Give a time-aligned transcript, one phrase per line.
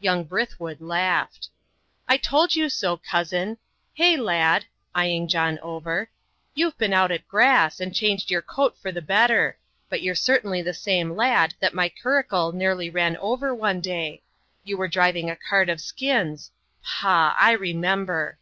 [0.00, 1.50] Young Brithwood laughed.
[2.08, 3.58] "I told you so, cousin.
[3.92, 4.64] Hey, lad!"
[4.94, 6.08] eyeing John over,
[6.54, 9.58] "you've been out at grass, and changed your coat for the better:
[9.90, 14.22] but you're certainly the same lad that my curricle nearly ran over one day;
[14.64, 16.50] you were driving a cart of skins
[16.82, 17.34] pah!
[17.38, 18.38] I remember."